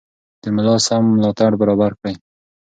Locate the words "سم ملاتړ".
0.87-1.51